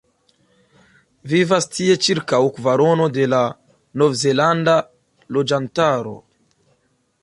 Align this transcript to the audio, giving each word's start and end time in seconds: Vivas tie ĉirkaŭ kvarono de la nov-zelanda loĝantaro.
Vivas 1.33 1.67
tie 1.75 1.97
ĉirkaŭ 2.07 2.41
kvarono 2.57 3.09
de 3.19 3.29
la 3.37 3.45
nov-zelanda 4.03 4.77
loĝantaro. 5.39 6.21